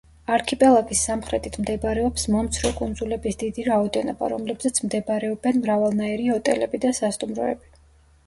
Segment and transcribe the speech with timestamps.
[0.35, 7.71] არქიპელაგის სამხრეთით მდებარეობს მომცრო კუნძულების დიდი რაოდენობა, რომლებზეც მდებარეობენ მრავალნაირი ოტელები და სასტუმროები.